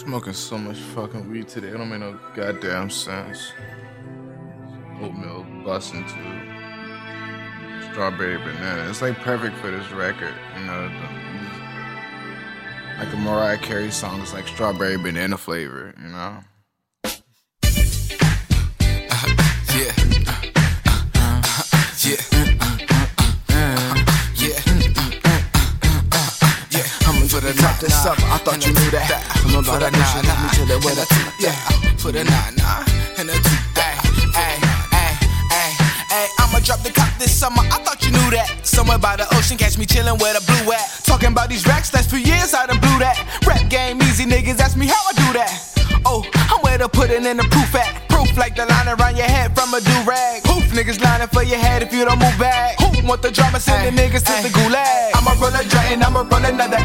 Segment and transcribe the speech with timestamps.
[0.00, 1.68] Smoking so much fucking weed today.
[1.68, 3.52] It don't make no goddamn sense.
[4.98, 8.88] Oatmeal busting to strawberry banana.
[8.88, 10.32] It's like perfect for this record.
[10.56, 11.06] You know, the,
[12.98, 15.94] like a Mariah Carey song is like strawberry banana flavor.
[16.00, 16.38] You know.
[27.40, 28.18] For the this up.
[28.28, 29.08] I thought you knew that.
[29.48, 30.52] I'm about that nine nine.
[30.52, 31.06] Till it with a
[31.40, 31.56] yeah.
[31.96, 32.84] For the nine nine
[33.16, 33.58] and a two.
[33.80, 33.96] Ay,
[34.36, 34.56] ay,
[34.92, 35.12] ay,
[35.50, 35.70] ay,
[36.12, 36.26] ay.
[36.38, 37.64] I'ma drop the top this summer.
[37.72, 38.66] I thought you knew that.
[38.66, 40.84] Somewhere by the ocean, catch me chillin' where the blue at.
[41.04, 43.16] Talking about these racks, that's for years I done blew that.
[43.46, 45.52] Rap game easy, niggas ask me how I do that.
[46.04, 48.08] Oh, I'm where to put it in the proof at.
[48.08, 50.42] Proof like the line around your head from a do rag.
[50.46, 52.80] Hoof niggas lining for your head if you don't move back.
[52.80, 53.60] Who want the drama?
[53.60, 55.12] Send the niggas to the gulag.
[55.16, 55.62] I'ma roll a
[55.92, 56.79] and I'ma roll another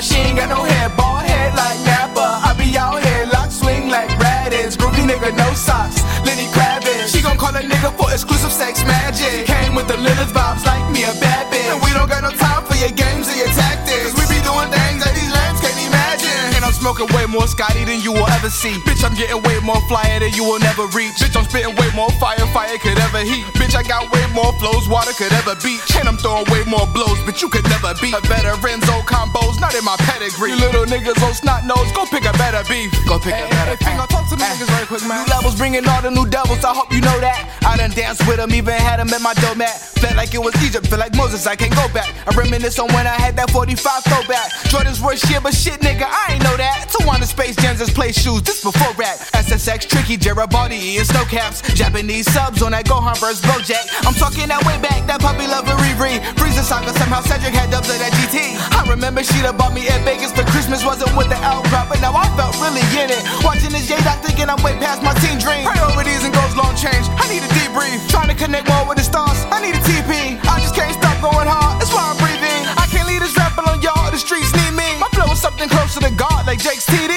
[0.00, 2.40] She ain't got no hair, bald head like Nappa.
[2.48, 4.76] I be out here lock swing like Raditz.
[4.76, 6.02] Groovy nigga, no socks.
[6.24, 7.12] Lenny Kravitz.
[7.12, 9.46] She gon' call a nigga for exclusive sex magic.
[9.46, 11.70] Came with the Lilith vibes like me a bad bitch.
[11.70, 14.14] And we don't got no time for your games or your tactics.
[14.18, 16.56] We be doing things that these lambs can't imagine.
[16.56, 18.74] And I'm smoking way more Scotty than you will ever see.
[18.82, 21.14] Bitch, I'm getting way more flyer than you will never reach.
[21.22, 23.46] Bitch, I'm spitting way more fire, fire could ever heat.
[23.58, 25.80] Bitch, I got way more flows, water could ever beat.
[25.98, 28.14] And I'm throwing way more blows, but you could never beat.
[28.14, 28.91] A better Renzo
[29.62, 30.50] not in my pedigree.
[30.50, 32.90] You little niggas on snot nose, go pick a better beef.
[33.06, 33.94] Go pick a better beef.
[33.94, 34.50] I talk to me ah.
[34.50, 35.22] niggas right quick, man.
[35.22, 37.46] New levels bringing all the new devils, I hope you know that.
[37.62, 39.70] I done danced with them, even had them at my domat.
[40.02, 42.10] Felt like it was Egypt, feel like Moses, I can't go back.
[42.26, 44.50] I reminisce on when I had that 45 throwback.
[44.66, 46.90] Jordan's worth shit, but shit, nigga, I ain't know that.
[46.90, 49.14] Two on the Space Jams just play shoes, this before rap.
[49.38, 51.62] SSX, Tricky, Garibaldi, and snow caps.
[51.74, 53.40] Japanese subs on that Gohan vs.
[53.46, 53.86] Bojack.
[54.02, 56.18] I'm talking that way back, that puppy lover Riri.
[56.34, 58.71] Frieza saga, somehow Cedric had dubs of that GT.
[58.92, 62.12] Remember she'd have bought me at Vegas for Christmas, wasn't with the crowd, but now
[62.12, 63.24] I felt really in it.
[63.40, 65.64] Watching this J Dot thinking I'm way past my teen dream.
[65.64, 67.08] Priorities and goals long change.
[67.16, 68.04] I need a debrief.
[68.12, 69.48] Trying to connect more with the stars.
[69.48, 70.36] I need a TP.
[70.44, 71.80] I just can't stop going hard.
[71.80, 72.60] That's why I'm breathing.
[72.76, 74.12] I can't leave this rapping on y'all.
[74.12, 74.88] The streets need me.
[75.00, 77.11] My flow is something closer to God, like Jake's TD.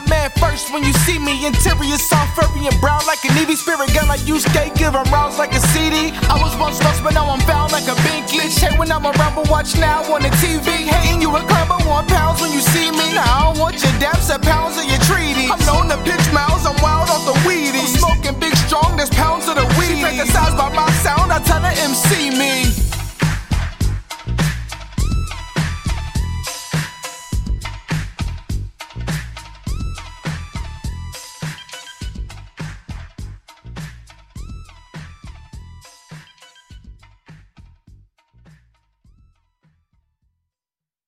[0.00, 1.46] Say, man first when you see me.
[1.46, 4.74] Interior soft, furry and brown like an Navy spirit gun like you skate.
[4.74, 6.12] Give 'em rounds like a CD.
[6.28, 8.38] I was once lost, but now I'm found like a binky.
[8.40, 10.68] Bitch, hate when I'm around, but watch now on the TV.
[10.86, 11.70] Hating you a club,